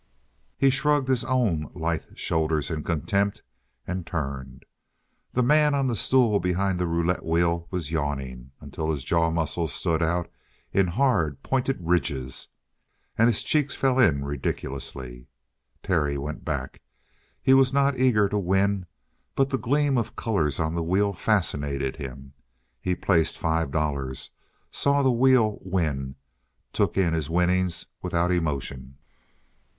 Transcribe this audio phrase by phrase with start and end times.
[0.57, 3.43] He shrugged his own lithe shoulders in contempt
[3.85, 4.65] and turned.
[5.33, 9.71] The man on the stool behind the roulette wheel was yawning until his jaw muscles
[9.71, 10.27] stood out
[10.71, 12.47] in hard, pointed ridges,
[13.15, 15.27] and his cheeks fell in ridiculously.
[15.83, 16.81] Terry went back.
[17.39, 18.87] He was not eager to win;
[19.35, 22.33] but the gleam of colors on the wheel fascinated him.
[22.81, 24.31] He placed five dollars,
[24.71, 26.15] saw the wheel win,
[26.73, 28.97] took in his winnings without emotion.